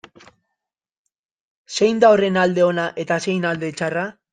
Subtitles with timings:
[1.75, 4.13] Zein da horren alde ona eta zein alde txarra?